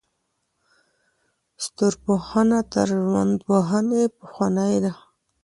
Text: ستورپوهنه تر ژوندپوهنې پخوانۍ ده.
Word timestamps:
ستورپوهنه 1.63 2.59
تر 2.71 2.87
ژوندپوهنې 3.05 4.03
پخوانۍ 4.17 4.75
ده. 4.83 4.93